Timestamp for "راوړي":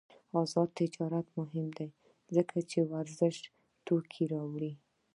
4.33-4.71